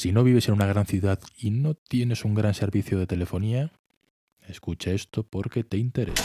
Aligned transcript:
Si 0.00 0.12
no 0.12 0.24
vives 0.24 0.48
en 0.48 0.54
una 0.54 0.64
gran 0.64 0.86
ciudad 0.86 1.20
y 1.36 1.50
no 1.50 1.74
tienes 1.74 2.24
un 2.24 2.34
gran 2.34 2.54
servicio 2.54 2.98
de 2.98 3.06
telefonía, 3.06 3.70
escucha 4.48 4.92
esto 4.92 5.24
porque 5.24 5.62
te 5.62 5.76
interesa. 5.76 6.24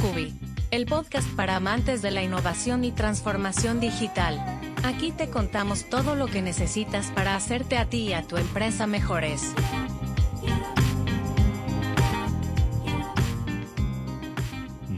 Cubi, 0.00 0.34
el 0.72 0.86
podcast 0.86 1.28
para 1.36 1.54
amantes 1.54 2.02
de 2.02 2.10
la 2.10 2.24
innovación 2.24 2.82
y 2.82 2.90
transformación 2.90 3.78
digital. 3.78 4.44
Aquí 4.82 5.12
te 5.12 5.30
contamos 5.30 5.88
todo 5.88 6.16
lo 6.16 6.26
que 6.26 6.42
necesitas 6.42 7.12
para 7.12 7.36
hacerte 7.36 7.78
a 7.78 7.88
ti 7.88 8.08
y 8.08 8.14
a 8.14 8.26
tu 8.26 8.36
empresa 8.36 8.88
mejores. 8.88 9.54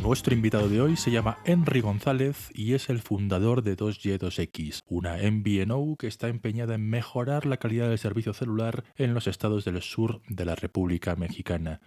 Nuestro 0.02 0.34
invitado 0.34 0.68
de 0.68 0.80
hoy 0.80 0.96
se 0.96 1.12
llama 1.12 1.38
Henry 1.44 1.80
González 1.80 2.50
y 2.52 2.74
es 2.74 2.90
el 2.90 2.98
fundador 2.98 3.62
de 3.62 3.76
2Y2X, 3.76 4.82
una 4.88 5.16
MVNO 5.18 5.94
que 5.96 6.08
está 6.08 6.26
empeñada 6.26 6.74
en 6.74 6.90
mejorar 6.90 7.46
la 7.46 7.58
calidad 7.58 7.88
del 7.88 7.98
servicio 7.98 8.32
celular 8.32 8.82
en 8.96 9.14
los 9.14 9.28
estados 9.28 9.64
del 9.64 9.80
sur 9.80 10.20
de 10.28 10.44
la 10.44 10.56
República 10.56 11.14
Mexicana. 11.14 11.80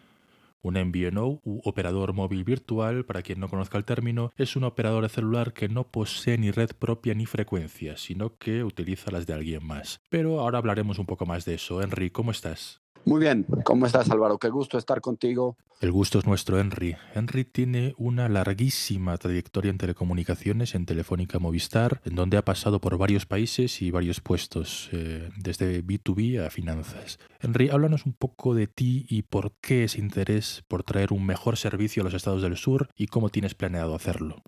Un 0.61 0.75
MVNO 0.75 1.41
u 1.43 1.59
operador 1.65 2.13
móvil 2.13 2.45
virtual, 2.45 3.03
para 3.03 3.21
quien 3.21 3.41
no 3.41 3.49
conozca 3.49 3.77
el 3.77 3.83
término, 3.83 4.31
es 4.37 4.55
un 4.55 4.63
operador 4.63 5.09
celular 5.09 5.51
que 5.51 5.67
no 5.67 5.91
posee 5.91 6.37
ni 6.37 6.51
red 6.51 6.69
propia 6.79 7.13
ni 7.15 7.25
frecuencia, 7.25 7.97
sino 7.97 8.37
que 8.37 8.63
utiliza 8.63 9.11
las 9.11 9.27
de 9.27 9.33
alguien 9.33 9.67
más. 9.67 9.99
Pero 10.09 10.39
ahora 10.39 10.57
hablaremos 10.57 10.99
un 10.99 11.05
poco 11.05 11.25
más 11.25 11.43
de 11.43 11.55
eso. 11.55 11.81
Henry, 11.81 12.11
¿cómo 12.11 12.31
estás? 12.31 12.84
Muy 13.05 13.19
bien, 13.19 13.45
¿cómo 13.63 13.85
estás 13.85 14.09
Álvaro? 14.09 14.39
Qué 14.39 14.49
gusto 14.49 14.79
estar 14.79 14.99
contigo. 14.99 15.57
El 15.79 15.91
gusto 15.91 16.17
es 16.17 16.25
nuestro, 16.25 16.59
Henry. 16.59 16.95
Henry 17.13 17.45
tiene 17.45 17.93
una 17.99 18.27
larguísima 18.29 19.15
trayectoria 19.19 19.69
en 19.69 19.77
telecomunicaciones, 19.77 20.73
en 20.73 20.87
Telefónica 20.87 21.37
Movistar, 21.37 22.01
en 22.03 22.15
donde 22.15 22.37
ha 22.37 22.43
pasado 22.43 22.81
por 22.81 22.97
varios 22.97 23.27
países 23.27 23.83
y 23.83 23.91
varios 23.91 24.21
puestos, 24.21 24.89
eh, 24.91 25.29
desde 25.37 25.83
B2B 25.83 26.43
a 26.43 26.49
finanzas. 26.49 27.19
Henry, 27.39 27.69
háblanos 27.69 28.07
un 28.07 28.13
poco 28.13 28.55
de 28.55 28.65
ti 28.65 29.05
y 29.07 29.21
por 29.21 29.51
qué 29.61 29.83
ese 29.83 29.99
interés 29.99 30.63
por 30.67 30.81
traer 30.81 31.13
un 31.13 31.27
mejor 31.27 31.57
servicio 31.57 32.01
a 32.01 32.05
los 32.05 32.15
estados 32.15 32.41
del 32.41 32.57
sur 32.57 32.89
y 32.95 33.05
cómo 33.05 33.29
tienes 33.29 33.53
planeado 33.53 33.93
hacerlo. 33.93 34.41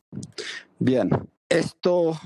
Bien, 0.80 1.12
esto 1.48 2.20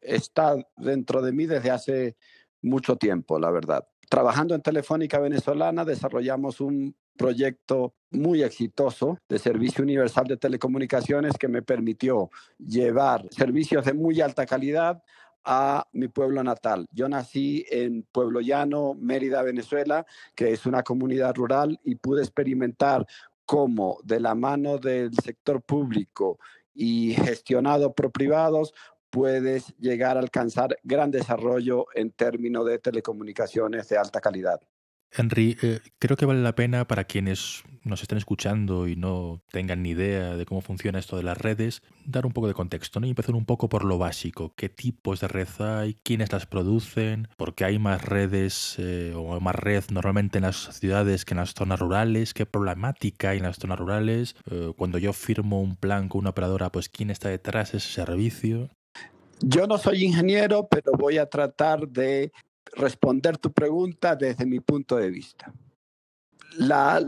está 0.00 0.54
dentro 0.76 1.22
de 1.22 1.32
mí 1.32 1.46
desde 1.46 1.72
hace 1.72 2.16
mucho 2.62 2.94
tiempo, 2.94 3.40
la 3.40 3.50
verdad 3.50 3.88
trabajando 4.08 4.54
en 4.54 4.62
Telefónica 4.62 5.18
Venezolana 5.18 5.84
desarrollamos 5.84 6.60
un 6.60 6.94
proyecto 7.16 7.94
muy 8.10 8.42
exitoso 8.42 9.18
de 9.28 9.38
servicio 9.38 9.82
universal 9.82 10.26
de 10.26 10.36
telecomunicaciones 10.36 11.36
que 11.38 11.48
me 11.48 11.62
permitió 11.62 12.30
llevar 12.58 13.26
servicios 13.30 13.84
de 13.84 13.94
muy 13.94 14.20
alta 14.20 14.46
calidad 14.46 15.02
a 15.44 15.86
mi 15.92 16.08
pueblo 16.08 16.42
natal. 16.42 16.86
Yo 16.90 17.08
nací 17.08 17.64
en 17.70 18.02
Pueblo 18.10 18.40
Llano, 18.40 18.94
Mérida, 18.94 19.42
Venezuela, 19.42 20.04
que 20.34 20.52
es 20.52 20.66
una 20.66 20.82
comunidad 20.82 21.34
rural 21.36 21.78
y 21.84 21.94
pude 21.94 22.22
experimentar 22.22 23.06
cómo 23.44 23.98
de 24.02 24.18
la 24.18 24.34
mano 24.34 24.78
del 24.78 25.14
sector 25.14 25.62
público 25.62 26.38
y 26.74 27.14
gestionado 27.14 27.94
por 27.94 28.10
privados 28.10 28.74
puedes 29.16 29.74
llegar 29.78 30.18
a 30.18 30.20
alcanzar 30.20 30.76
gran 30.84 31.10
desarrollo 31.10 31.86
en 31.94 32.10
términos 32.10 32.66
de 32.66 32.78
telecomunicaciones 32.78 33.88
de 33.88 33.96
alta 33.96 34.20
calidad. 34.20 34.60
Henry, 35.10 35.56
eh, 35.62 35.80
creo 35.98 36.18
que 36.18 36.26
vale 36.26 36.42
la 36.42 36.54
pena 36.54 36.86
para 36.86 37.04
quienes 37.04 37.64
nos 37.82 38.02
estén 38.02 38.18
escuchando 38.18 38.86
y 38.86 38.94
no 38.94 39.40
tengan 39.50 39.82
ni 39.82 39.90
idea 39.90 40.36
de 40.36 40.44
cómo 40.44 40.60
funciona 40.60 40.98
esto 40.98 41.16
de 41.16 41.22
las 41.22 41.38
redes, 41.38 41.82
dar 42.04 42.26
un 42.26 42.32
poco 42.32 42.46
de 42.48 42.52
contexto 42.52 43.00
¿no? 43.00 43.06
y 43.06 43.10
empezar 43.10 43.34
un 43.34 43.46
poco 43.46 43.70
por 43.70 43.86
lo 43.86 43.96
básico. 43.96 44.52
¿Qué 44.54 44.68
tipos 44.68 45.20
de 45.20 45.28
red 45.28 45.48
hay? 45.60 45.94
¿Quiénes 46.02 46.30
las 46.30 46.44
producen? 46.44 47.28
¿Por 47.38 47.54
qué 47.54 47.64
hay 47.64 47.78
más 47.78 48.04
redes 48.04 48.74
eh, 48.76 49.14
o 49.16 49.40
más 49.40 49.54
red 49.54 49.84
normalmente 49.90 50.36
en 50.38 50.42
las 50.42 50.76
ciudades 50.78 51.24
que 51.24 51.32
en 51.32 51.38
las 51.38 51.54
zonas 51.54 51.80
rurales? 51.80 52.34
¿Qué 52.34 52.44
problemática 52.44 53.30
hay 53.30 53.38
en 53.38 53.44
las 53.44 53.56
zonas 53.56 53.78
rurales? 53.78 54.36
Eh, 54.50 54.74
cuando 54.76 54.98
yo 54.98 55.14
firmo 55.14 55.62
un 55.62 55.76
plan 55.76 56.10
con 56.10 56.18
una 56.18 56.30
operadora, 56.30 56.70
pues 56.70 56.90
¿quién 56.90 57.08
está 57.08 57.30
detrás 57.30 57.72
de 57.72 57.78
ese 57.78 57.88
servicio? 57.88 58.68
Yo 59.40 59.66
no 59.66 59.78
soy 59.78 60.04
ingeniero, 60.04 60.66
pero 60.68 60.92
voy 60.92 61.18
a 61.18 61.28
tratar 61.28 61.86
de 61.88 62.32
responder 62.74 63.38
tu 63.38 63.52
pregunta 63.52 64.16
desde 64.16 64.46
mi 64.46 64.60
punto 64.60 64.96
de 64.96 65.10
vista. 65.10 65.52
La, 66.58 67.04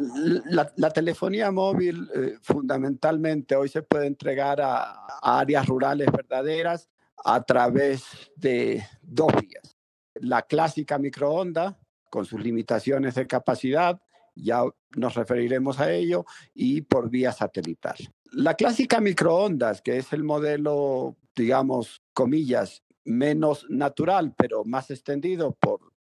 telefonía 0.93 1.51
móvil 1.51 2.09
eh, 2.15 2.37
fundamentalmente 2.43 3.57
hoy 3.57 3.69
se 3.71 3.83
puede 3.83 4.07
entregar 4.07 4.61
a, 4.61 5.07
áreas 5.23 5.67
rurales 5.67 6.13
verdaderas 6.13 6.91
a 7.25 7.43
través 7.43 8.05
de 8.37 8.85
dos 9.03 9.33
vías. 9.41 9.77
La 10.15 10.43
clásica 10.43 10.99
microonda, 10.99 11.79
con 12.11 12.27
sus 12.27 12.43
limitaciones 12.43 13.15
de 13.15 13.27
capacidad, 13.27 14.01
ya 14.35 14.63
nos 14.97 15.15
referiremos 15.15 15.81
a 15.81 15.93
ello, 15.93 16.27
y 16.55 16.83
por 16.83 17.09
vía 17.09 17.33
satelital. 17.33 17.97
La 18.33 18.55
clásica 18.55 19.01
microondas, 19.01 19.81
que 19.81 19.97
es 19.97 20.13
el 20.13 20.25
modelo 20.25 21.17
digamos, 21.39 21.98
comillas, 22.19 22.83
menos 23.05 23.65
natural, 23.69 24.35
pero 24.37 24.65
más 24.65 24.91
extendido 24.91 25.53
por 25.53 25.93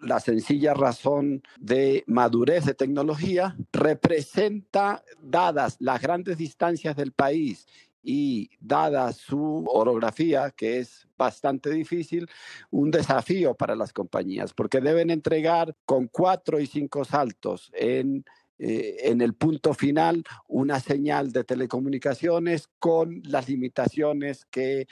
la 0.00 0.18
sencilla 0.18 0.74
razón 0.74 1.44
de 1.60 2.02
madurez 2.08 2.64
de 2.64 2.74
tecnología, 2.74 3.56
representa, 3.72 5.04
dadas 5.22 5.76
las 5.78 6.02
grandes 6.02 6.38
distancias 6.38 6.96
del 6.96 7.12
país 7.12 7.68
y 8.02 8.50
dada 8.58 9.12
su 9.12 9.64
orografía, 9.68 10.50
que 10.50 10.80
es 10.80 11.06
bastante 11.16 11.70
difícil, 11.70 12.26
un 12.72 12.90
desafío 12.90 13.54
para 13.54 13.76
las 13.76 13.92
compañías, 13.92 14.52
porque 14.52 14.80
deben 14.80 15.08
entregar 15.08 15.76
con 15.84 16.08
cuatro 16.08 16.58
y 16.58 16.66
cinco 16.66 17.04
saltos 17.04 17.70
en 17.74 18.24
eh, 18.62 19.08
en 19.08 19.22
el 19.22 19.32
punto 19.32 19.72
final 19.72 20.22
una 20.46 20.80
señal 20.80 21.32
de 21.32 21.44
telecomunicaciones 21.44 22.68
con 22.78 23.22
las 23.24 23.48
limitaciones 23.48 24.44
que 24.44 24.86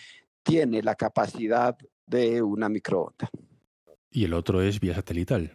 tiene 0.48 0.82
la 0.82 0.94
capacidad 0.94 1.76
de 2.06 2.40
una 2.40 2.70
microonda. 2.70 3.28
Y 4.10 4.24
el 4.24 4.32
otro 4.32 4.62
es 4.62 4.80
vía 4.80 4.94
satelital. 4.94 5.54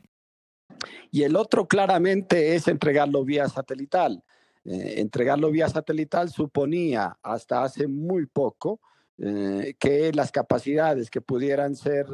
Y 1.09 1.23
el 1.23 1.35
otro 1.35 1.67
claramente 1.67 2.53
es 2.53 2.67
entregarlo 2.67 3.25
vía 3.25 3.49
satelital. 3.49 4.23
Eh, 4.63 4.95
entregarlo 4.97 5.49
vía 5.49 5.67
satelital 5.67 6.29
suponía 6.29 7.17
hasta 7.23 7.63
hace 7.63 7.87
muy 7.87 8.27
poco 8.27 8.81
eh, 9.17 9.73
que 9.79 10.11
las 10.13 10.31
capacidades 10.31 11.09
que 11.09 11.21
pudieran 11.21 11.75
ser 11.75 12.05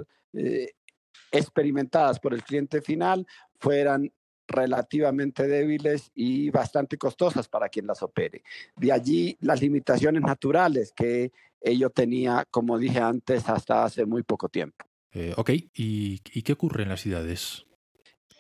experimentadas 1.32 2.20
por 2.20 2.34
el 2.34 2.44
cliente 2.44 2.82
final 2.82 3.26
fueran 3.60 4.12
relativamente 4.48 5.48
débiles 5.48 6.12
y 6.14 6.50
bastante 6.50 6.98
costosas 6.98 7.48
para 7.48 7.68
quien 7.68 7.88
las 7.88 8.02
opere. 8.04 8.44
De 8.76 8.92
allí 8.92 9.38
las 9.42 9.62
limitaciones 9.62 10.22
naturales 10.22 10.94
que 10.96 11.32
ello 11.62 11.90
tenía, 11.90 12.46
como 12.50 12.78
dije 12.78 13.00
antes, 13.00 13.47
hasta 13.50 13.84
hace 13.84 14.06
muy 14.06 14.24
poco 14.24 14.50
tiempo. 14.50 14.86
Eh, 15.12 15.34
ok, 15.36 15.50
¿Y, 15.74 16.22
¿y 16.34 16.42
qué 16.44 16.53
ocurre 16.53 16.84
en 16.84 16.90
las 16.90 17.02
ciudades? 17.02 17.66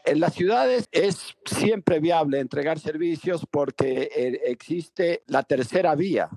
En 0.05 0.19
las 0.19 0.33
ciudades 0.33 0.87
es 0.91 1.35
siempre 1.45 1.99
viable 1.99 2.39
entregar 2.39 2.79
servicios 2.79 3.45
porque 3.49 4.09
eh, 4.15 4.41
existe 4.45 5.23
la 5.27 5.43
tercera 5.43 5.95
vía, 5.95 6.29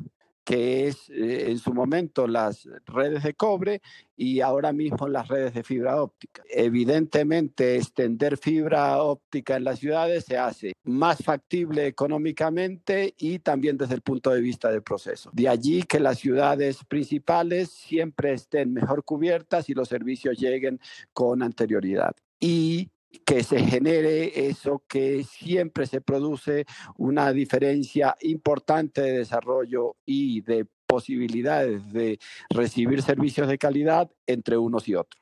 que 0.44 0.88
es 0.88 1.08
eh, 1.10 1.50
en 1.50 1.58
su 1.58 1.72
momento 1.72 2.26
las 2.26 2.68
redes 2.86 3.22
de 3.22 3.34
cobre 3.34 3.80
y 4.16 4.40
ahora 4.40 4.72
mismo 4.72 5.08
las 5.08 5.28
redes 5.28 5.54
de 5.54 5.62
fibra 5.62 6.02
óptica. 6.02 6.42
Evidentemente, 6.48 7.76
extender 7.76 8.36
fibra 8.36 9.02
óptica 9.02 9.56
en 9.56 9.64
las 9.64 9.78
ciudades 9.78 10.24
se 10.24 10.38
hace 10.38 10.72
más 10.84 11.18
factible 11.24 11.86
económicamente 11.86 13.14
y 13.18 13.38
también 13.38 13.76
desde 13.76 13.94
el 13.94 14.02
punto 14.02 14.30
de 14.30 14.40
vista 14.40 14.70
del 14.70 14.82
proceso. 14.82 15.30
De 15.32 15.48
allí 15.48 15.82
que 15.82 16.00
las 16.00 16.18
ciudades 16.18 16.84
principales 16.84 17.70
siempre 17.70 18.32
estén 18.32 18.72
mejor 18.72 19.04
cubiertas 19.04 19.68
y 19.68 19.74
los 19.74 19.88
servicios 19.88 20.38
lleguen 20.38 20.80
con 21.12 21.42
anterioridad. 21.42 22.14
Y 22.38 22.90
que 23.24 23.42
se 23.42 23.64
genere 23.64 24.48
eso 24.48 24.82
que 24.88 25.24
siempre 25.24 25.86
se 25.86 26.00
produce 26.00 26.64
una 26.96 27.32
diferencia 27.32 28.16
importante 28.20 29.02
de 29.02 29.18
desarrollo 29.18 29.96
y 30.04 30.40
de 30.40 30.66
posibilidades 30.86 31.92
de 31.92 32.18
recibir 32.50 33.02
servicios 33.02 33.48
de 33.48 33.58
calidad 33.58 34.10
entre 34.26 34.56
unos 34.56 34.88
y 34.88 34.94
otros. 34.94 35.20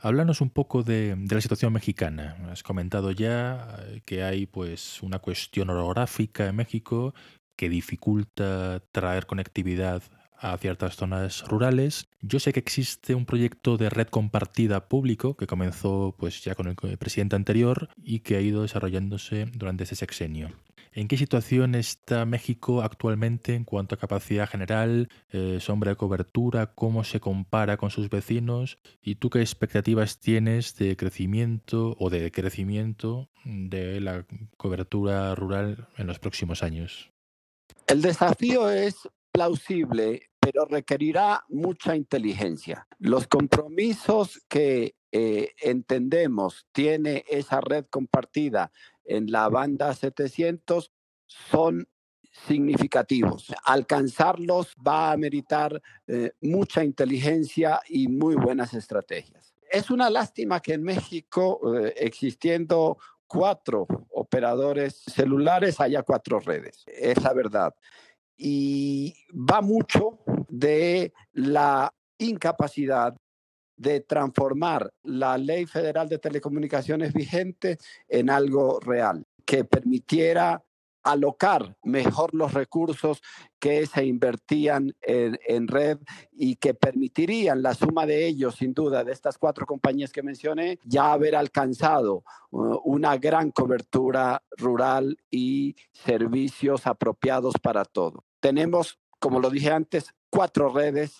Háblanos 0.00 0.40
un 0.40 0.50
poco 0.50 0.84
de, 0.84 1.16
de, 1.16 1.34
la 1.34 1.40
situación 1.40 1.72
mexicana. 1.72 2.36
Has 2.52 2.62
comentado 2.62 3.10
ya 3.10 3.76
eh, 3.80 4.00
que 4.04 4.22
hay 4.22 4.46
pues 4.46 5.02
una 5.02 5.18
cuestión 5.18 5.70
orográfica 5.70 6.46
en 6.46 6.54
México 6.54 7.14
que 7.56 7.68
dificulta 7.68 8.80
traer 8.92 9.26
conectividad 9.26 10.04
a 10.40 10.56
ciertas 10.58 10.96
zonas 10.96 11.44
rurales. 11.46 12.08
Yo 12.20 12.40
sé 12.40 12.52
que 12.52 12.60
existe 12.60 13.14
un 13.14 13.26
proyecto 13.26 13.76
de 13.76 13.90
red 13.90 14.08
compartida 14.08 14.88
público 14.88 15.36
que 15.36 15.46
comenzó 15.46 16.14
pues 16.18 16.42
ya 16.42 16.54
con 16.54 16.68
el 16.68 16.98
presidente 16.98 17.36
anterior 17.36 17.88
y 17.96 18.20
que 18.20 18.36
ha 18.36 18.40
ido 18.40 18.62
desarrollándose 18.62 19.46
durante 19.54 19.84
ese 19.84 19.96
sexenio. 19.96 20.50
¿En 20.92 21.06
qué 21.06 21.16
situación 21.16 21.74
está 21.74 22.24
México 22.24 22.82
actualmente 22.82 23.54
en 23.54 23.64
cuanto 23.64 23.94
a 23.94 23.98
capacidad 23.98 24.48
general, 24.48 25.08
eh, 25.30 25.58
sombra 25.60 25.90
de 25.90 25.96
cobertura, 25.96 26.74
cómo 26.74 27.04
se 27.04 27.20
compara 27.20 27.76
con 27.76 27.90
sus 27.90 28.10
vecinos 28.10 28.78
y 29.02 29.16
tú 29.16 29.30
qué 29.30 29.40
expectativas 29.40 30.18
tienes 30.18 30.74
de 30.76 30.96
crecimiento 30.96 31.94
o 31.98 32.10
de 32.10 32.30
crecimiento 32.32 33.28
de 33.44 34.00
la 34.00 34.24
cobertura 34.56 35.34
rural 35.34 35.86
en 35.98 36.06
los 36.06 36.18
próximos 36.18 36.62
años? 36.62 37.12
El 37.86 38.02
desafío 38.02 38.68
es 38.70 39.08
plausible, 39.32 40.30
pero 40.38 40.64
requerirá 40.64 41.44
mucha 41.48 41.96
inteligencia. 41.96 42.86
Los 42.98 43.26
compromisos 43.26 44.42
que 44.48 44.96
eh, 45.12 45.54
entendemos 45.60 46.66
tiene 46.72 47.24
esa 47.28 47.60
red 47.60 47.86
compartida 47.86 48.70
en 49.04 49.30
la 49.30 49.48
banda 49.48 49.94
700 49.94 50.92
son 51.26 51.88
significativos. 52.46 53.52
Alcanzarlos 53.64 54.74
va 54.86 55.12
a 55.12 55.16
meritar 55.16 55.82
eh, 56.06 56.32
mucha 56.40 56.84
inteligencia 56.84 57.80
y 57.88 58.08
muy 58.08 58.34
buenas 58.34 58.74
estrategias. 58.74 59.54
Es 59.70 59.90
una 59.90 60.08
lástima 60.08 60.60
que 60.60 60.74
en 60.74 60.82
México, 60.82 61.60
eh, 61.76 61.94
existiendo 61.96 62.98
cuatro 63.26 63.86
operadores 64.10 65.02
celulares, 65.06 65.80
haya 65.80 66.02
cuatro 66.02 66.40
redes. 66.40 66.84
Es 66.86 67.22
la 67.22 67.32
verdad. 67.32 67.74
Y 68.38 69.14
va 69.32 69.60
mucho 69.60 70.20
de 70.48 71.12
la 71.32 71.92
incapacidad 72.18 73.14
de 73.76 74.00
transformar 74.00 74.92
la 75.02 75.38
ley 75.38 75.66
federal 75.66 76.08
de 76.08 76.18
telecomunicaciones 76.18 77.12
vigente 77.12 77.78
en 78.08 78.30
algo 78.30 78.80
real, 78.80 79.26
que 79.44 79.64
permitiera 79.64 80.62
alocar 81.02 81.76
mejor 81.84 82.34
los 82.34 82.52
recursos 82.52 83.22
que 83.58 83.86
se 83.86 84.04
invertían 84.04 84.94
en, 85.00 85.68
red 85.68 85.98
y 86.32 86.56
que 86.56 86.74
permitirían 86.74 87.62
la 87.62 87.74
suma 87.74 88.04
de 88.04 88.26
ellos, 88.26 88.56
sin 88.56 88.74
duda, 88.74 89.04
de 89.04 89.12
estas 89.12 89.38
cuatro 89.38 89.64
compañías 89.64 90.12
que 90.12 90.22
mencioné, 90.22 90.78
ya 90.84 91.12
haber 91.12 91.34
alcanzado 91.34 92.24
uh, 92.50 92.80
una 92.84 93.16
gran 93.16 93.50
cobertura 93.50 94.42
rural 94.56 95.16
y 95.30 95.76
servicios 95.92 96.86
apropiados 96.86 97.54
para 97.62 97.84
todo. 97.84 98.24
Tenemos, 98.40 98.98
como 99.18 99.40
lo 99.40 99.50
dije 99.50 99.70
antes, 99.70 100.14
cuatro 100.30 100.72
redes 100.72 101.18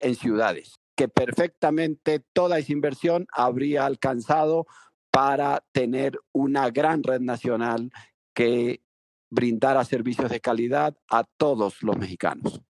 en 0.00 0.14
ciudades 0.14 0.80
que 1.00 1.08
perfectamente 1.08 2.20
toda 2.34 2.58
esa 2.58 2.72
inversión 2.72 3.26
habría 3.32 3.86
alcanzado 3.86 4.66
para 5.10 5.64
tener 5.72 6.18
una 6.30 6.68
gran 6.68 7.02
red 7.02 7.22
nacional 7.22 7.90
que 8.34 8.82
brindara 9.30 9.82
servicios 9.86 10.30
de 10.30 10.40
calidad 10.40 10.94
a 11.08 11.24
todos 11.24 11.82
los 11.82 11.96
mexicanos. 11.96 12.60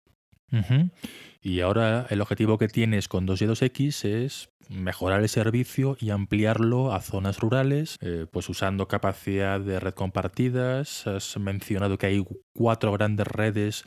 Y 1.42 1.60
ahora 1.60 2.06
el 2.10 2.20
objetivo 2.20 2.58
que 2.58 2.68
tienes 2.68 3.08
con 3.08 3.26
2Y2X 3.26 4.04
es 4.04 4.50
mejorar 4.68 5.20
el 5.20 5.28
servicio 5.28 5.96
y 6.00 6.10
ampliarlo 6.10 6.92
a 6.92 7.00
zonas 7.00 7.40
rurales, 7.40 7.96
eh, 8.00 8.26
pues 8.30 8.48
usando 8.48 8.88
capacidad 8.88 9.60
de 9.60 9.80
red 9.80 9.94
compartidas. 9.94 11.06
Has 11.06 11.36
mencionado 11.38 11.98
que 11.98 12.06
hay 12.06 12.24
cuatro 12.52 12.92
grandes 12.92 13.26
redes 13.26 13.84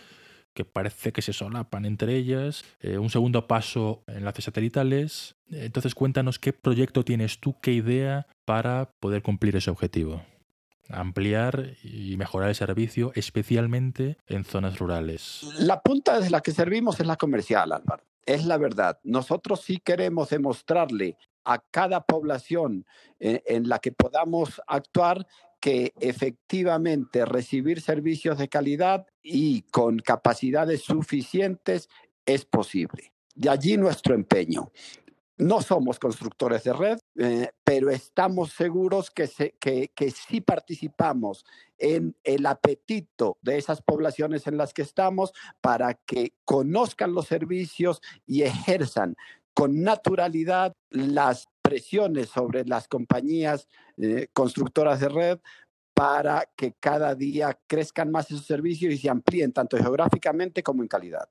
que 0.54 0.66
parece 0.66 1.12
que 1.12 1.22
se 1.22 1.34
solapan 1.34 1.86
entre 1.86 2.16
ellas. 2.16 2.64
Eh, 2.82 2.98
un 2.98 3.10
segundo 3.10 3.48
paso, 3.48 4.04
enlaces 4.08 4.46
satelitales. 4.46 5.36
Entonces 5.50 5.96
cuéntanos 5.96 6.40
qué 6.40 6.54
proyecto 6.54 7.04
tienes 7.04 7.40
tú, 7.40 7.56
qué 7.62 7.72
idea 7.72 8.28
para 8.46 8.92
poder 9.00 9.22
cumplir 9.22 9.56
ese 9.56 9.72
objetivo. 9.72 10.24
Ampliar 10.89 11.75
y 11.83 12.18
mejorar 12.18 12.50
el 12.50 12.56
servicio, 12.56 13.12
especialmente 13.15 14.18
en 14.27 14.44
zonas 14.44 14.80
rurales. 14.80 15.41
La 15.59 15.81
punta 15.81 16.18
desde 16.18 16.30
la 16.30 16.41
que 16.41 16.51
servimos 16.51 17.00
es 17.00 17.07
la 17.07 17.15
comercial, 17.15 17.71
Álvaro. 17.71 18.03
Es 18.25 18.45
la 18.45 18.57
verdad. 18.57 19.00
Nosotros 19.03 19.62
sí 19.62 19.80
queremos 19.80 20.30
demostrarle 20.30 21.18
a 21.44 21.59
cada 21.59 22.06
población 22.06 22.85
eh, 23.19 23.44
en 23.45 23.68
la 23.68 23.80
que 23.80 23.91
podamos 23.91 24.62
actuar 24.68 25.27
que 25.59 25.94
efectivamente 26.00 27.25
recibir 27.25 27.81
servicios 27.81 28.38
de 28.38 28.50
calidad 28.50 29.07
y 29.21 29.62
con 29.63 30.00
capacidades 30.00 30.81
suficientes 30.83 31.89
es 32.25 32.44
posible. 32.45 33.13
De 33.33 33.50
allí 33.50 33.77
nuestro 33.77 34.13
empeño. 34.13 34.71
No 35.38 35.62
somos 35.62 35.97
constructores 35.97 36.63
de 36.63 36.74
red, 36.74 37.00
eh, 37.15 37.50
pero 37.63 37.89
estamos 37.89 38.51
seguros 38.51 39.09
que, 39.09 39.27
si 39.27 40.41
participamos 40.41 41.44
en 41.80 42.15
el 42.24 42.45
apetito 42.45 43.38
de 43.41 43.57
esas 43.57 43.81
poblaciones 43.81 44.45
en 44.45 44.57
las 44.57 44.74
que 44.74 44.83
estamos 44.83 45.33
para 45.59 45.95
que 45.95 46.33
conozcan 46.45 47.13
los 47.13 47.25
servicios 47.25 48.00
y 48.27 48.44
ejerzan 48.44 49.15
con 49.56 49.81
naturalidad 49.81 50.75
las 50.91 51.47
presiones 51.63 52.30
sobre 52.30 52.65
las 52.65 52.88
compañías 52.88 53.68
eh, 53.97 54.27
constructoras 54.33 55.00
de 55.00 55.09
red 55.09 55.39
para 55.95 56.47
que 56.56 56.74
cada 56.80 57.15
día 57.15 57.57
crezcan 57.68 58.12
más 58.12 58.30
esos 58.30 58.45
servicios 58.45 58.94
y 58.94 58.97
se 58.97 59.09
amplíen 59.09 59.51
tanto 59.51 59.77
geográficamente 59.77 60.62
como 60.62 60.83
en 60.83 60.88
calidad. 60.88 61.27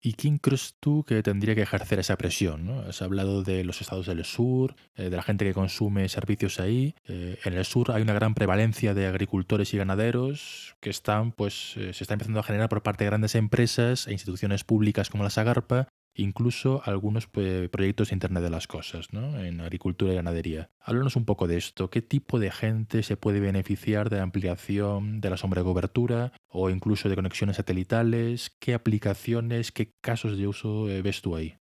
¿Y 0.00 0.14
quién 0.14 0.38
crees 0.38 0.76
tú 0.80 1.04
que 1.04 1.22
tendría 1.22 1.54
que 1.54 1.62
ejercer 1.62 1.98
esa 1.98 2.16
presión? 2.16 2.66
¿no? 2.66 2.80
Has 2.80 3.00
hablado 3.02 3.42
de 3.42 3.64
los 3.64 3.80
estados 3.80 4.06
del 4.06 4.24
sur, 4.24 4.74
eh, 4.96 5.08
de 5.08 5.16
la 5.16 5.22
gente 5.22 5.44
que 5.44 5.54
consume 5.54 6.08
servicios 6.08 6.60
ahí. 6.60 6.94
Eh, 7.06 7.38
en 7.44 7.54
el 7.54 7.64
sur 7.64 7.92
hay 7.92 8.02
una 8.02 8.12
gran 8.12 8.34
prevalencia 8.34 8.94
de 8.94 9.06
agricultores 9.06 9.72
y 9.72 9.78
ganaderos 9.78 10.76
que 10.80 10.90
están, 10.90 11.32
pues, 11.32 11.74
se 11.74 11.90
está 11.90 12.14
empezando 12.14 12.40
a 12.40 12.42
generar 12.42 12.68
por 12.68 12.82
parte 12.82 13.04
de 13.04 13.10
grandes 13.10 13.34
empresas 13.34 14.06
e 14.06 14.12
instituciones 14.12 14.64
públicas 14.64 15.10
como 15.10 15.24
la 15.24 15.30
Sagarpa 15.30 15.88
incluso 16.14 16.82
algunos 16.84 17.26
pues, 17.26 17.68
proyectos 17.68 18.08
de 18.08 18.14
Internet 18.14 18.42
de 18.42 18.50
las 18.50 18.66
Cosas, 18.66 19.12
¿no? 19.12 19.38
en 19.38 19.60
agricultura 19.60 20.12
y 20.12 20.16
ganadería. 20.16 20.70
Háblanos 20.80 21.16
un 21.16 21.24
poco 21.24 21.46
de 21.46 21.56
esto. 21.56 21.90
¿Qué 21.90 22.02
tipo 22.02 22.38
de 22.38 22.50
gente 22.50 23.02
se 23.02 23.16
puede 23.16 23.40
beneficiar 23.40 24.10
de 24.10 24.16
la 24.16 24.22
ampliación 24.22 25.20
de 25.20 25.30
la 25.30 25.36
sombra 25.36 25.62
de 25.62 25.68
cobertura 25.68 26.32
o 26.48 26.70
incluso 26.70 27.08
de 27.08 27.16
conexiones 27.16 27.56
satelitales? 27.56 28.50
¿Qué 28.58 28.74
aplicaciones, 28.74 29.72
qué 29.72 29.92
casos 30.00 30.38
de 30.38 30.46
uso 30.46 30.88
eh, 30.88 31.02
ves 31.02 31.22
tú 31.22 31.36
ahí? 31.36 31.56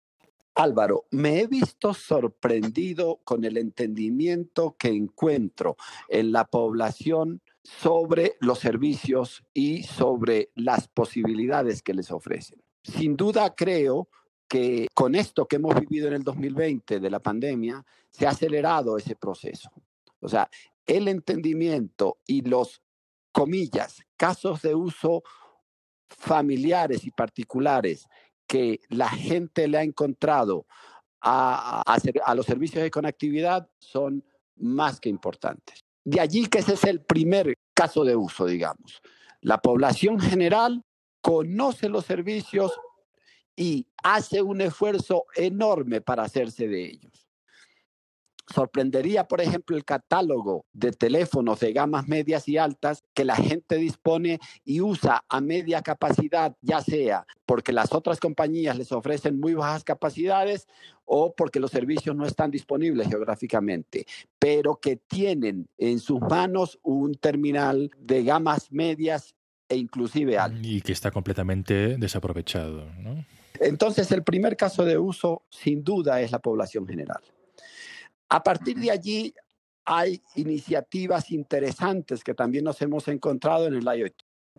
Álvaro, 0.55 1.07
me 1.11 1.41
he 1.41 1.47
visto 1.47 1.95
sorprendido 1.95 3.21
con 3.25 3.45
el 3.45 3.57
entendimiento 3.57 4.77
que 4.79 4.89
encuentro 4.89 5.77
en 6.09 6.33
la 6.33 6.45
población 6.45 7.41
sobre 7.63 8.37
los 8.41 8.59
servicios 8.59 9.45
y 9.55 9.85
sobre 9.85 10.51
las 10.55 10.89
posibilidades 10.89 11.83
que 11.83 11.95
les 11.95 12.11
ofrecen. 12.11 12.61
Sin 12.83 13.17
duda 13.17 13.55
creo 13.55 14.09
que 14.53 14.87
con 14.93 15.15
esto 15.15 15.47
que 15.47 15.57
hemos 15.57 15.75
vivido 15.81 16.09
en 16.09 16.13
el 16.13 16.25
2020 16.25 17.01
de 17.01 17.11
la 17.11 17.21
pandemia, 17.21 17.82
se 18.11 18.27
ha 18.27 18.31
acelerado 18.32 18.99
ese 18.99 19.17
proceso. 19.17 19.71
O 20.21 20.29
sea, 20.29 20.51
el 20.85 21.09
entendimiento 21.09 22.19
y 22.27 22.43
los, 22.43 22.82
comillas, 23.32 24.03
casos 24.19 24.61
de 24.61 24.75
uso 24.75 25.23
familiares 26.11 27.06
y 27.06 27.11
particulares 27.13 28.06
que 28.47 28.81
la 28.91 29.09
gente 29.09 29.67
le 29.69 29.79
ha 29.79 29.82
encontrado 29.82 30.67
a, 31.23 31.82
a, 31.87 32.35
los 32.35 32.44
servicios 32.44 32.82
de 32.82 32.91
conectividad 32.91 33.71
son 33.79 34.23
más 34.56 35.01
que 35.01 35.09
importantes. 35.09 35.82
De 36.05 36.21
allí 36.21 36.44
que 36.49 36.59
ese 36.59 36.75
es 36.75 36.85
el 36.85 37.01
primer 37.01 37.56
caso 37.73 38.05
de 38.05 38.17
uso, 38.17 38.44
digamos. 38.44 39.01
La 39.41 39.63
población 39.63 40.21
general 40.21 40.85
conoce 41.23 41.89
los 41.89 42.05
servicios, 42.05 42.79
y 43.56 43.87
hace 44.03 44.43
un 44.43 44.61
esfuerzo 44.61 45.25
enorme 45.35 46.01
para 46.01 46.25
hacerse 46.25 46.69
de 46.69 46.87
ellos. 46.87 47.29
Sorprendería, 48.53 49.29
por 49.29 49.41
ejemplo, 49.41 49.77
el 49.77 49.85
catálogo 49.85 50.67
de 50.73 50.93
teléfonos 50.93 51.61
de 51.61 51.73
gamas 51.73 52.09
medias 52.09 52.49
y 52.49 52.59
altas 52.59 53.05
que 53.15 53.25
la 53.25 53.37
gente 53.37 53.77
dispone 53.77 54.41
y 54.65 54.81
usa 54.81 55.25
a 55.29 55.41
media 55.41 55.81
capacidad, 55.81 56.55
ya 56.61 56.81
sea 56.81 57.25
porque 57.47 57.73
las 57.73 57.93
otras 57.93 58.19
compañías 58.19 58.77
les 58.77 58.91
ofrecen 58.93 59.39
muy 59.39 59.55
bajas 59.55 59.85
capacidades 59.85 60.67
o 61.05 61.35
porque 61.35 61.61
los 61.61 61.71
servicios 61.71 62.17
no 62.17 62.27
están 62.27 62.51
disponibles 62.51 63.09
geográficamente, 63.09 64.06
pero 64.39 64.77
que 64.77 64.97
tienen 64.97 65.69
en 65.79 66.01
sus 66.01 66.21
manos 66.21 66.79
un 66.82 67.15
terminal 67.15 67.91
de 67.97 68.25
gamas 68.25 68.73
medias 68.73 69.35
e 69.69 69.77
inclusive 69.77 70.37
altas. 70.37 70.61
Y 70.65 70.82
que 70.82 70.93
está 70.93 71.11
completamente 71.11 71.97
desaprovechado, 71.97 72.93
¿no? 72.99 73.25
Entonces, 73.63 74.11
el 74.13 74.23
primer 74.23 74.57
caso 74.57 74.85
de 74.85 74.99
uso, 74.99 75.43
sin 75.51 75.85
duda, 75.85 76.21
es 76.21 76.33
la 76.33 76.39
población 76.39 76.87
general. 76.87 77.23
A 78.29 78.43
partir 78.43 78.79
de 78.79 78.91
allí, 78.91 79.35
hay 79.85 80.21
iniciativas 80.37 81.31
interesantes 81.31 82.23
que 82.25 82.35
también 82.35 82.65
nos 82.65 82.81
hemos 82.83 83.09
encontrado 83.09 83.67
en 83.67 83.75
el 83.75 83.85
IoT. 83.85 84.15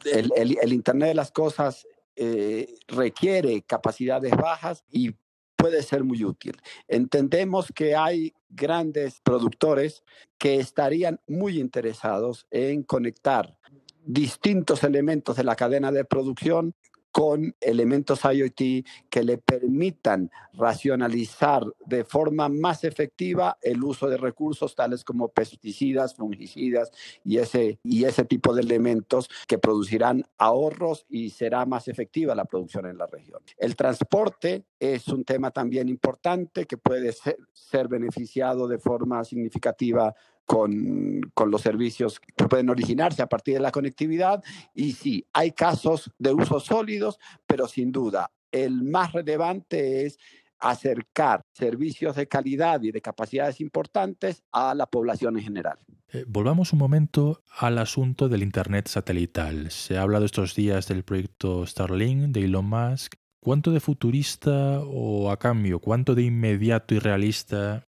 El, 0.05 0.73
Internet 0.73 1.09
de 1.09 1.15
las 1.15 1.31
Cosas 1.31 1.87
eh, 2.15 2.75
requiere 2.87 3.61
capacidades 3.61 4.35
bajas 4.35 4.83
y 4.91 5.11
puede 5.55 5.81
ser 5.83 6.03
muy 6.03 6.23
útil. 6.25 6.57
Entendemos 6.87 7.71
que 7.73 7.95
hay 7.95 8.33
grandes 8.49 9.21
productores 9.21 10.03
que 10.37 10.57
estarían 10.57 11.19
muy 11.27 11.59
interesados 11.59 12.45
en 12.51 12.83
conectar 12.83 13.57
distintos 14.05 14.83
elementos 14.83 15.37
de 15.37 15.45
la 15.45 15.55
cadena 15.55 15.91
de 15.91 16.03
producción 16.03 16.75
con 17.13 17.55
elementos 17.61 18.21
IoT 18.23 18.85
que 19.09 19.23
le 19.23 19.37
permitan 19.37 20.31
racionalizar 20.53 21.63
de 21.85 22.03
forma 22.03 22.49
más 22.49 22.83
efectiva 22.83 23.59
el 23.61 23.83
uso 23.83 24.09
de 24.09 24.17
recursos 24.17 24.73
tales 24.73 25.03
como 25.03 25.27
pesticidas, 25.27 26.15
fungicidas 26.15 26.91
y 27.23 27.37
ese, 27.37 27.79
y 27.83 28.05
ese 28.05 28.25
tipo 28.25 28.55
de 28.55 28.63
elementos 28.63 29.29
que 29.47 29.59
producirán 29.59 30.25
ahorros 30.39 31.05
y 31.07 31.29
será 31.29 31.67
más 31.67 31.87
efectiva 31.87 32.33
la 32.33 32.45
producción 32.45 32.87
en 32.87 32.97
la 32.97 33.05
región. 33.05 33.43
El 33.57 33.75
transporte 33.75 34.65
es 34.79 35.07
un 35.07 35.23
tema 35.23 35.51
también 35.51 35.89
importante 35.89 36.65
que 36.65 36.77
puede 36.77 37.11
ser, 37.13 37.37
ser 37.53 37.87
beneficiado 37.87 38.67
de 38.67 38.79
forma 38.79 39.23
significativa 39.23 40.15
con, 40.45 41.21
con, 41.33 41.51
los 41.51 41.61
servicios 41.61 42.19
que 42.19 42.45
pueden 42.47 42.69
originarse 42.69 43.21
a 43.21 43.27
partir 43.27 43.55
de 43.55 43.59
la 43.61 43.71
conectividad. 43.71 44.43
Y 44.73 44.93
sí, 44.93 45.25
hay 45.33 45.51
casos 45.51 46.11
de 46.17 46.33
uso 46.33 46.59
sólidos, 46.59 47.19
pero 47.47 47.67
sin 47.67 47.91
duda 47.91 48.31
el 48.53 48.83
más 48.83 49.11
relevante 49.11 50.05
es 50.05 50.17
acercar 50.59 51.41
servicios 51.53 52.15
de 52.15 52.27
calidad 52.27 52.81
y 52.83 52.91
de 52.91 53.01
capacidades 53.01 53.59
importantes 53.59 54.43
a 54.53 54.73
la 54.73 54.85
población 54.85 55.37
en 55.37 55.43
general. 55.43 55.77
Eh, 56.13 56.23
volvamos 56.27 56.71
un 56.71 56.79
momento 56.79 57.43
al 57.57 57.77
asunto 57.79 58.29
del 58.29 58.43
Internet 58.43 58.87
satelital. 58.87 59.71
Se 59.71 59.97
ha 59.97 60.03
hablado 60.03 60.25
estos 60.25 60.55
días 60.55 60.87
del 60.87 61.03
proyecto 61.03 61.65
Starlink 61.65 62.31
de 62.31 62.45
Elon 62.45 62.65
Musk. 62.65 63.15
¿Cuánto 63.41 63.71
de 63.71 63.81
futurista 63.81 64.79
o 64.85 65.29
a 65.29 65.37
cambio, 65.37 65.79
cuánto 65.79 66.15
de 66.15 66.21
inmediato 66.21 66.95
y 66.95 66.99
realista 66.99 67.83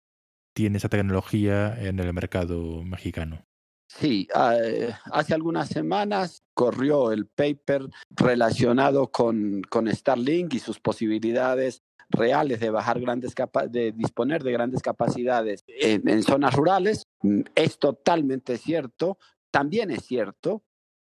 tiene 0.53 0.79
esa 0.79 0.89
tecnología 0.89 1.77
en 1.81 1.99
el 1.99 2.13
mercado 2.13 2.83
mexicano. 2.85 3.45
Sí, 3.87 4.27
eh, 4.35 4.93
hace 5.13 5.35
algunas 5.35 5.69
semanas 5.69 6.43
corrió 6.55 7.13
el 7.13 7.27
paper 7.27 7.91
relacionado 8.11 9.11
con, 9.11 9.63
con 9.69 9.93
Starlink 9.93 10.55
y 10.55 10.59
sus 10.61 10.81
posibilidades 10.81 11.83
reales 12.09 12.61
de 12.61 12.71
bajar 12.71 13.01
grandes 13.01 13.35
de 13.69 13.93
disponer 13.93 14.43
de 14.43 14.53
grandes 14.53 14.83
capacidades 14.83 15.65
en, 15.67 16.09
en 16.09 16.23
zonas 16.23 16.55
rurales. 16.55 17.07
Mm, 17.23 17.43
es 17.55 17.79
totalmente 17.79 18.57
cierto. 18.57 19.19
También 19.51 19.91
es 19.91 20.05
cierto 20.05 20.63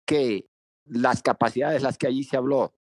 que 0.06 0.48
las 0.86 1.24
capacidades 1.24 1.82
las 1.82 1.98
que 1.98 2.08
allí 2.08 2.24
se 2.24 2.38
habló 2.38 2.74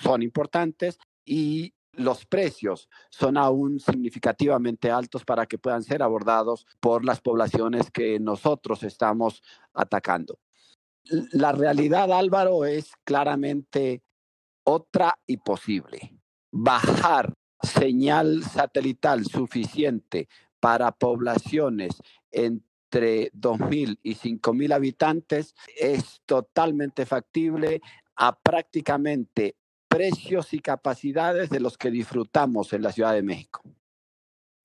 son 0.00 0.22
importantes 0.22 0.98
y 1.24 1.73
los 1.96 2.26
precios 2.26 2.88
son 3.10 3.36
aún 3.36 3.80
significativamente 3.80 4.90
altos 4.90 5.24
para 5.24 5.46
que 5.46 5.58
puedan 5.58 5.82
ser 5.82 6.02
abordados 6.02 6.66
por 6.80 7.04
las 7.04 7.20
poblaciones 7.20 7.90
que 7.90 8.18
nosotros 8.20 8.82
estamos 8.82 9.42
atacando. 9.72 10.38
La 11.32 11.52
realidad, 11.52 12.12
Álvaro, 12.12 12.64
es 12.64 12.92
claramente 13.04 14.02
otra 14.64 15.18
y 15.26 15.36
posible. 15.36 16.18
Bajar 16.50 17.34
señal 17.62 18.42
satelital 18.42 19.24
suficiente 19.24 20.28
para 20.60 20.92
poblaciones 20.92 22.00
entre 22.30 23.30
2.000 23.32 23.98
y 24.02 24.14
5.000 24.14 24.74
habitantes 24.74 25.54
es 25.76 26.22
totalmente 26.26 27.06
factible 27.06 27.80
a 28.16 28.38
prácticamente 28.38 29.56
precios 29.94 30.52
y 30.52 30.58
capacidades 30.58 31.50
de 31.50 31.60
los 31.60 31.78
que 31.78 31.90
disfrutamos 31.90 32.72
en 32.72 32.82
la 32.82 32.92
Ciudad 32.92 33.14
de 33.14 33.22
México. 33.22 33.62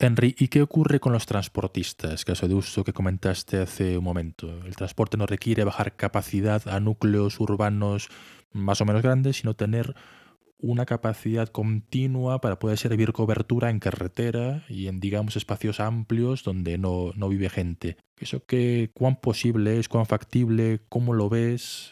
Henry, 0.02 0.34
¿y 0.40 0.48
qué 0.48 0.62
ocurre 0.62 1.00
con 1.00 1.12
los 1.12 1.26
transportistas? 1.26 2.24
Caso 2.24 2.48
de 2.48 2.56
uso 2.56 2.86
que 2.86 2.94
comentaste 2.94 3.58
hace 3.58 3.98
un 3.98 4.04
momento. 4.06 4.66
El 4.66 4.76
transporte 4.76 5.18
no 5.18 5.26
requiere 5.26 5.66
bajar 5.66 5.98
capacidad 5.98 6.66
a 6.70 6.80
núcleos 6.80 7.40
urbanos 7.40 8.08
más 8.54 8.80
o 8.80 8.86
menos 8.86 9.02
grandes, 9.02 9.38
sino 9.38 9.56
tener 9.56 9.96
una 10.58 10.86
capacidad 10.86 11.48
continua 11.50 12.42
para 12.42 12.60
poder 12.60 12.78
servir 12.78 13.14
cobertura 13.14 13.70
en 13.70 13.80
carretera 13.80 14.64
y 14.68 14.88
en, 14.88 15.00
digamos, 15.00 15.36
espacios 15.36 15.80
amplios 15.80 16.44
donde 16.44 16.78
no, 16.78 17.12
no 17.16 17.30
vive 17.30 17.50
gente. 17.50 17.98
¿Eso 18.18 18.46
qué, 18.46 18.92
cuán 18.94 19.18
posible 19.18 19.80
es, 19.80 19.90
cuán 19.90 20.06
factible, 20.06 20.82
cómo 20.90 21.14
lo 21.14 21.30
ves? 21.30 21.92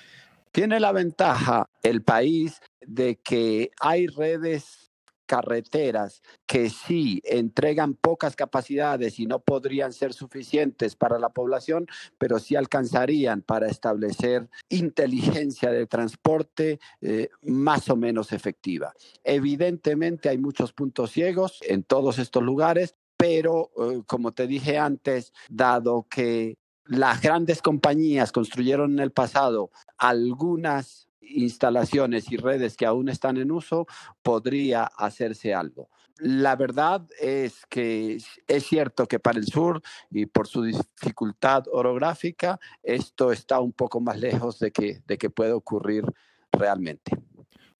Tiene 0.51 0.79
la 0.79 0.91
ventaja 0.91 1.70
el 1.84 2.01
país 2.03 2.62
de 2.88 3.17
que 3.17 3.72
hay 3.79 4.08
redes 4.08 4.88
carreteras 5.27 6.24
que 6.48 6.70
sí 6.70 7.22
entregan 7.25 7.94
pocas 7.94 8.36
capacidades 8.36 9.20
y 9.20 9.27
no 9.27 9.39
podrían 9.39 9.94
ser 9.94 10.13
suficientes 10.13 10.96
para 10.96 11.20
la 11.20 11.29
población, 11.29 11.86
pero 12.17 12.39
sí 12.39 12.56
alcanzarían 12.56 13.41
para 13.41 13.67
establecer 13.67 14.50
inteligencia 14.70 15.70
de 15.70 15.86
transporte 15.86 16.79
eh, 17.01 17.29
más 17.44 17.89
o 17.89 17.98
menos 17.98 18.32
efectiva. 18.32 18.94
Evidentemente 19.24 20.29
hay 20.29 20.38
muchos 20.38 20.72
puntos 20.74 21.12
ciegos 21.12 21.60
en 21.62 21.84
todos 21.84 22.17
estos 22.17 22.41
lugares, 22.41 22.96
pero 23.17 23.70
eh, 23.77 24.01
como 24.08 24.32
te 24.32 24.48
dije 24.48 24.77
antes, 24.77 25.34
dado 25.50 26.08
que 26.10 26.56
las 26.86 27.22
grandes 27.22 27.62
compañías 27.62 28.32
construyeron 28.32 28.94
en 28.94 29.00
el 29.00 29.12
pasado 29.12 29.72
algunas 29.98 31.07
instalaciones 31.29 32.31
y 32.31 32.38
redes 32.38 32.77
que 32.77 32.86
aún 32.86 33.10
están 33.10 33.38
en 33.38 33.51
uso, 33.51 33.88
podría 34.22 34.84
hacerse 34.84 35.53
algo. 35.53 35.89
La 36.19 36.55
verdad 36.55 37.07
es 37.19 37.65
que 37.69 38.17
es 38.48 38.63
cierto 38.65 39.07
que 39.07 39.19
para 39.19 39.38
el 39.38 39.46
sur 39.46 39.81
y 40.10 40.25
por 40.25 40.48
su 40.48 40.63
dificultad 40.63 41.65
orográfica, 41.72 42.60
esto 42.81 43.31
está 43.31 43.60
un 43.60 43.72
poco 43.72 44.00
más 44.00 44.19
lejos 44.19 44.57
de 44.60 44.72
que, 44.72 45.01
de 45.05 45.17
que 45.17 45.29
pueda 45.29 45.55
ocurrir 45.55 46.03
realmente. 46.51 47.12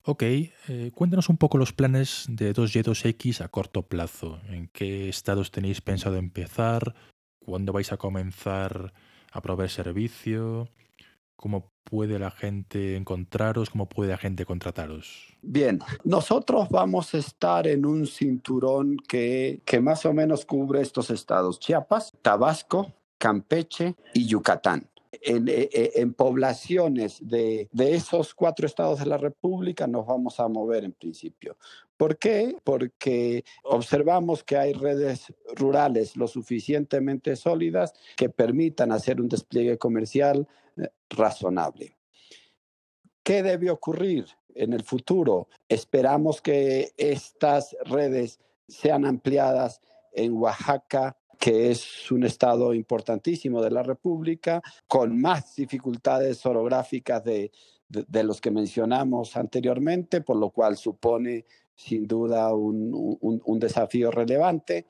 Ok, 0.04 0.24
eh, 0.24 0.92
cuéntanos 0.96 1.27
un 1.27 1.38
poco 1.38 1.58
los 1.58 1.74
planes 1.74 2.27
de 2.30 2.54
2Y 2.54 2.84
2X 2.84 3.42
a 3.42 3.50
corto 3.50 3.82
plazo. 3.88 4.39
¿En 4.48 4.70
qué 4.70 5.10
estados 5.10 5.51
tenéis 5.51 5.82
pensado 5.82 6.16
empezar? 6.16 6.96
¿Cuándo 7.39 7.74
vais 7.74 7.92
a 7.92 7.98
comenzar 7.98 8.94
a 9.34 9.42
proveer 9.42 9.70
servicio? 9.70 10.70
¿Cómo 11.36 11.74
puede 11.89 12.20
la 12.20 12.32
gente 12.32 12.96
encontraros? 12.96 13.70
¿Cómo 13.70 13.88
puede 13.88 14.12
la 14.12 14.17
gente 14.17 14.46
contrataros? 14.46 15.38
Bien, 15.41 15.79
nosotros 16.03 16.67
vamos 16.70 17.13
a 17.13 17.17
estar 17.17 17.67
en 17.67 17.86
un 17.86 18.06
cinturón 18.06 18.98
que, 19.08 19.62
que 19.65 19.79
más 19.79 20.06
o 20.06 20.13
menos 20.13 20.46
cubre 20.46 20.82
estos 20.82 21.10
estados, 21.10 21.60
Chiapas, 21.60 22.13
Tabasco, 22.22 22.94
Campeche 23.17 23.96
y 24.13 24.25
Yucatán. 24.25 24.89
En, 25.22 25.48
eh, 25.48 25.70
eh, 25.74 26.06
poblaciones 26.15 27.17
de, 27.22 27.70
de, 27.72 27.96
esos 27.96 28.36
cuatro 28.36 28.67
estados 28.67 29.00
de 29.00 29.08
la 29.08 29.17
República 29.17 29.88
nos 29.88 30.06
vamos 30.06 30.39
a 30.39 30.48
mover 30.48 30.84
en 30.84 30.91
principio. 30.91 31.58
¿Por 31.98 32.18
qué? 32.20 32.56
Porque 32.63 33.44
observamos 33.63 34.44
que 34.44 34.56
hay 34.56 34.74
redes 34.74 35.34
rurales 35.56 36.16
lo 36.16 36.27
suficientemente 36.27 37.36
sólidas 37.36 37.94
que 38.16 38.30
permitan 38.30 38.92
hacer 38.92 39.20
un 39.20 39.27
despliegue 39.27 39.80
comercial 39.80 40.48
eh, 40.77 40.89
razonable. 41.10 41.98
¿Qué 43.24 43.42
debe 43.42 43.72
ocurrir 43.72 44.27
en 44.54 44.74
el 44.74 44.84
futuro? 44.84 45.48
Esperamos 45.68 46.39
que 46.39 46.94
estas 46.98 47.75
redes 47.86 48.39
sean 48.68 49.04
ampliadas 49.04 49.82
en 50.13 50.34
Oaxaca, 50.34 51.18
que 51.39 51.72
es 51.72 52.12
un 52.12 52.24
estado 52.24 52.74
importantísimo 52.74 53.62
de 53.62 53.72
la 53.72 53.84
República, 53.84 54.62
con 54.88 55.20
más 55.20 55.56
dificultades 55.56 56.46
orográficas 56.46 57.24
de, 57.24 57.51
de, 57.89 58.24
los 58.24 58.42
que 58.42 58.51
mencionamos 58.51 59.38
anteriormente, 59.38 60.22
por 60.22 60.38
lo 60.38 60.50
cual 60.50 60.77
supone 60.77 61.46
sin 61.78 62.08
duda 62.08 62.54
un, 62.54 63.18
un, 63.22 63.60
desafío 63.60 64.12
relevante, 64.12 64.88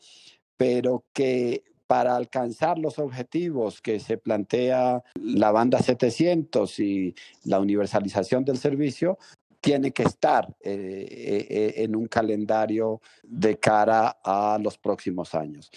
pero 0.56 1.03
que 1.13 1.63
para 1.86 2.15
alcanzar 2.15 2.79
los 2.79 2.98
objetivos 2.98 3.82
que 3.82 4.00
se 4.00 4.17
plantea 4.17 5.03
la 5.22 5.51
banda 5.51 5.79
700 5.79 6.79
y 6.79 7.15
la 7.44 7.60
universalización 7.60 8.44
del 8.44 8.58
servicio, 8.58 9.17
tiene 9.60 9.91
que 9.91 10.03
estar 10.03 10.48
eh, 10.62 11.46
eh, 11.50 11.74
en 11.77 11.96
un 11.96 12.08
calendario 12.08 13.01
de 13.24 13.60
cara 13.60 14.17
a 14.24 14.58
los 14.62 14.77
próximos 14.77 15.36
años. 15.36 15.72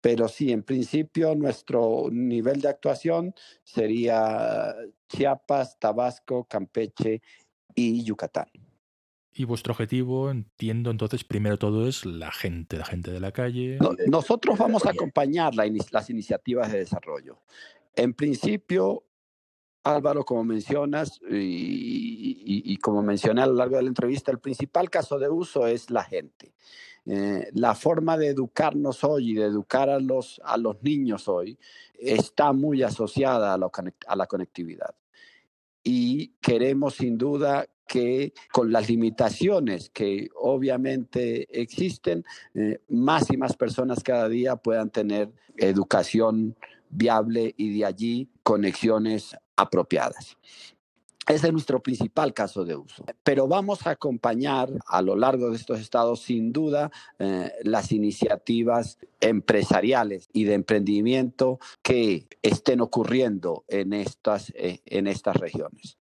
Pero 0.00 0.28
sí, 0.28 0.52
en 0.52 0.62
principio 0.62 1.34
nuestro 1.34 2.08
nivel 2.10 2.60
de 2.60 2.68
actuación 2.68 3.34
sería 3.64 4.74
Chiapas, 5.08 5.78
Tabasco, 5.78 6.44
Campeche 6.44 7.22
y 7.74 8.02
Yucatán. 8.04 8.48
Y 9.34 9.44
vuestro 9.44 9.72
objetivo, 9.72 10.30
entiendo 10.30 10.90
entonces, 10.90 11.24
primero 11.24 11.58
todo 11.58 11.88
es 11.88 12.04
la 12.04 12.30
gente, 12.30 12.76
la 12.76 12.84
gente 12.84 13.10
de 13.10 13.20
la 13.20 13.32
calle. 13.32 13.78
nosotros 14.06 14.58
vamos 14.58 14.84
a 14.84 14.90
acompañar 14.90 15.54
las 15.54 16.10
iniciativas 16.10 16.70
de 16.70 16.78
desarrollo. 16.80 17.38
En 17.96 18.12
principio, 18.12 19.04
Álvaro, 19.84 20.24
como 20.24 20.44
mencionas 20.44 21.20
y, 21.28 22.76
como 22.78 23.02
mencioné 23.02 23.42
a 23.42 23.46
lo 23.46 23.54
largo 23.54 23.76
de 23.76 23.82
la 23.82 23.88
entrevista, 23.88 24.30
el 24.30 24.38
principal 24.38 24.90
caso 24.90 25.18
de 25.18 25.28
uso 25.28 25.66
es 25.66 25.90
la 25.90 26.04
gente. 26.04 26.52
eh, 27.04 27.48
la 27.54 27.74
forma 27.74 28.16
de 28.16 28.28
educarnos 28.28 29.02
hoy 29.02 29.32
y 29.32 29.34
de 29.34 29.46
educar 29.46 29.90
a 29.90 29.98
los, 29.98 30.40
a 30.44 30.56
los 30.56 30.80
niños 30.84 31.26
hoy 31.26 31.58
está 31.98 32.52
muy 32.52 32.82
asociada 32.82 33.54
a, 33.54 34.16
la 34.16 34.26
conectividad. 34.26 34.94
Y 35.82 36.28
queremos 36.40 36.94
sin 36.94 37.18
duda 37.18 37.66
que 37.92 38.32
con 38.50 38.72
las 38.72 38.88
limitaciones 38.88 39.90
que 39.90 40.30
obviamente 40.34 41.60
existen, 41.60 42.24
eh, 42.54 42.80
más 42.88 43.30
y 43.30 43.36
más 43.36 43.54
personas 43.54 44.02
cada 44.02 44.30
día 44.30 44.56
puedan 44.56 44.88
tener 44.88 45.30
educación 45.58 46.56
viable 46.88 47.52
y 47.58 47.78
de 47.78 47.84
allí 47.84 48.30
conexiones 48.42 49.36
apropiadas. 49.56 50.38
Ese 51.28 51.48
es 51.48 51.52
nuestro 51.52 51.82
principal 51.82 52.32
caso 52.32 52.64
de 52.64 52.76
uso. 52.76 53.04
Pero 53.22 53.46
vamos 53.46 53.86
a 53.86 53.90
acompañar 53.90 54.70
a 54.86 55.02
lo 55.02 55.14
largo 55.14 55.50
de 55.50 55.56
estos 55.56 55.78
estados, 55.78 56.22
sin 56.22 56.50
duda, 56.50 56.90
eh, 57.18 57.52
las 57.62 57.92
iniciativas 57.92 58.96
empresariales 59.20 60.30
y 60.32 60.44
de 60.44 60.54
emprendimiento 60.54 61.60
que 61.82 62.26
estén 62.40 62.80
ocurriendo 62.80 63.64
en 63.68 63.92
estas, 63.92 64.50
eh, 64.56 64.80
en 64.86 65.06
estas 65.06 65.36
regiones. 65.36 65.98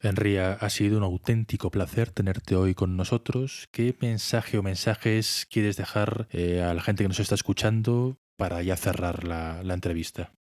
Enría, 0.00 0.52
ha 0.52 0.70
sido 0.70 0.96
un 0.98 1.04
auténtico 1.04 1.70
placer 1.70 2.10
tenerte 2.10 2.54
hoy 2.54 2.74
con 2.74 2.96
nosotros. 2.96 3.68
¿Qué 3.72 3.96
mensaje 4.00 4.56
o 4.58 4.62
mensajes 4.62 5.46
quieres 5.50 5.76
dejar 5.76 6.28
eh, 6.30 6.62
a 6.62 6.72
la 6.72 6.82
gente 6.82 7.02
que 7.02 7.08
nos 7.08 7.18
está 7.18 7.34
escuchando 7.34 8.16
para 8.36 8.62
ya 8.62 8.76
cerrar 8.76 9.24
la, 9.24 9.62
la 9.64 9.74
entrevista? 9.74 10.32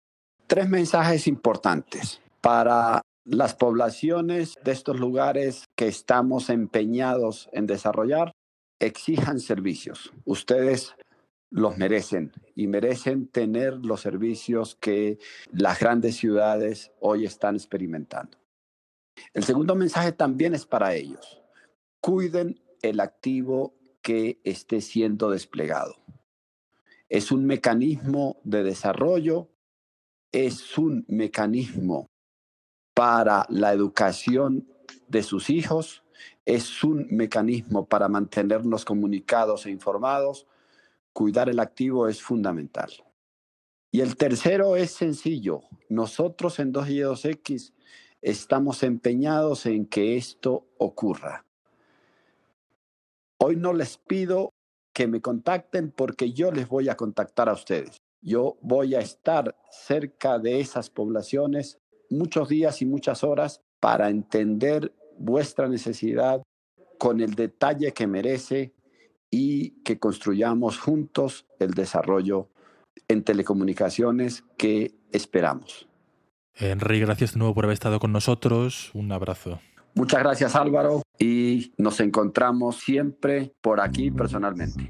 Tres 0.45 0.69
mensajes 0.69 1.27
importantes 1.27 2.21
para 2.41 3.01
las 3.25 3.55
poblaciones 3.55 4.53
de 4.63 4.71
estos 4.71 4.99
lugares 4.99 5.65
que 5.75 5.87
estamos 5.87 6.49
empeñados 6.49 7.49
en 7.51 7.65
desarrollar 7.65 8.31
exijan 8.79 9.39
servicios. 9.39 10.13
Ustedes 10.23 10.95
los 11.49 11.77
merecen 11.77 12.31
y 12.55 12.67
merecen 12.67 13.27
tener 13.27 13.73
los 13.85 14.01
servicios 14.01 14.75
que 14.79 15.17
las 15.51 15.79
grandes 15.79 16.15
ciudades 16.15 16.91
hoy 16.99 17.25
están 17.25 17.55
experimentando. 17.55 18.37
El 19.33 19.43
segundo 19.43 19.75
mensaje 19.75 20.11
también 20.11 20.53
es 20.53 20.65
para 20.65 20.93
ellos. 20.95 21.41
Cuiden 21.99 22.61
el 22.81 22.99
activo 22.99 23.73
que 24.01 24.39
esté 24.43 24.81
siendo 24.81 25.29
desplegado. 25.31 25.95
Es 27.09 27.31
un 27.31 27.45
mecanismo 27.45 28.37
de 28.43 28.63
desarrollo, 28.63 29.49
es 30.31 30.77
un 30.77 31.05
mecanismo 31.07 32.09
para 32.93 33.45
la 33.49 33.73
educación 33.73 34.67
de 35.07 35.23
sus 35.23 35.49
hijos, 35.49 36.03
es 36.45 36.83
un 36.83 37.07
mecanismo 37.09 37.85
para 37.85 38.07
mantenernos 38.07 38.85
comunicados 38.85 39.65
e 39.65 39.71
informados. 39.71 40.47
Cuidar 41.13 41.49
el 41.49 41.59
activo 41.59 42.07
es 42.07 42.21
fundamental. 42.21 42.91
Y 43.91 44.01
el 44.01 44.17
tercero 44.17 44.75
es 44.75 44.91
sencillo. 44.91 45.63
Nosotros 45.89 46.59
en 46.59 46.71
2 46.71 46.89
y 46.89 46.97
2X 46.99 47.73
estamos 48.21 48.83
empeñados 48.83 49.65
en 49.65 49.85
que 49.85 50.17
esto 50.17 50.65
ocurra. 50.77 51.45
Hoy 53.39 53.55
no 53.55 53.73
les 53.73 53.97
pido 53.97 54.53
que 54.93 55.07
me 55.07 55.21
contacten 55.21 55.91
porque 55.91 56.33
yo 56.33 56.51
les 56.51 56.67
voy 56.67 56.89
a 56.89 56.97
contactar 56.97 57.49
a 57.49 57.53
ustedes. 57.53 58.01
Yo 58.21 58.57
voy 58.61 58.95
a 58.95 58.99
estar 58.99 59.55
cerca 59.69 60.39
de 60.39 60.59
esas 60.59 60.89
poblaciones 60.89 61.79
muchos 62.09 62.49
días 62.49 62.81
y 62.81 62.85
muchas 62.85 63.23
horas 63.23 63.61
para 63.79 64.09
entender 64.09 64.93
vuestra 65.17 65.67
necesidad 65.67 66.41
con 66.97 67.21
el 67.21 67.35
detalle 67.35 67.93
que 67.93 68.07
merece 68.07 68.73
y 69.29 69.81
que 69.83 69.99
construyamos 69.99 70.79
juntos 70.79 71.45
el 71.59 71.73
desarrollo 71.73 72.49
en 73.07 73.23
telecomunicaciones 73.23 74.43
que 74.57 74.95
esperamos. 75.11 75.86
Henry, 76.59 76.99
gracias 76.99 77.33
de 77.33 77.39
nuevo 77.39 77.53
por 77.53 77.65
haber 77.65 77.73
estado 77.73 77.99
con 77.99 78.11
nosotros. 78.11 78.91
Un 78.93 79.11
abrazo. 79.11 79.59
Muchas 79.93 80.19
gracias 80.19 80.55
Álvaro 80.55 81.01
y 81.17 81.73
nos 81.77 81.99
encontramos 81.99 82.77
siempre 82.77 83.53
por 83.61 83.81
aquí 83.81 84.11
personalmente. 84.11 84.87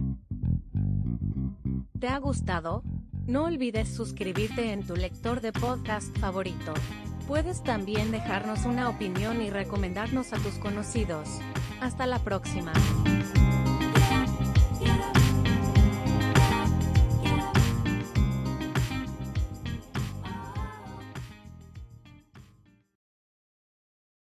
¿Te 1.99 2.07
ha 2.07 2.19
gustado? 2.19 2.83
No 3.25 3.45
olvides 3.45 3.89
suscribirte 3.89 4.71
en 4.71 4.85
tu 4.85 4.95
lector 4.95 5.41
de 5.41 5.51
podcast 5.51 6.17
favorito. 6.17 6.73
Puedes 7.27 7.63
también 7.63 8.11
dejarnos 8.11 8.65
una 8.65 8.89
opinión 8.89 9.41
y 9.41 9.49
recomendarnos 9.49 10.31
a 10.31 10.37
tus 10.37 10.55
conocidos. 10.55 11.39
Hasta 11.81 12.05
la 12.05 12.19
próxima. 12.19 12.71